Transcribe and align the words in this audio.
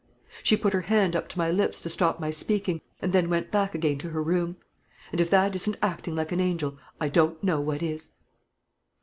She 0.41 0.57
put 0.57 0.73
her 0.73 0.81
hand 0.81 1.15
up 1.15 1.29
to 1.29 1.37
my 1.37 1.51
lips 1.51 1.79
to 1.83 1.89
stop 1.89 2.19
my 2.19 2.31
speaking, 2.31 2.81
and 3.03 3.13
then 3.13 3.29
went 3.29 3.51
back 3.51 3.75
again 3.75 3.99
to 3.99 4.09
her 4.09 4.23
room; 4.23 4.57
and 5.11 5.21
if 5.21 5.29
that 5.29 5.53
isn't 5.53 5.77
acting 5.79 6.15
like 6.15 6.31
an 6.31 6.39
angel, 6.39 6.79
I 6.99 7.07
don't 7.07 7.43
know 7.43 7.61
what 7.61 7.83
is." 7.83 8.09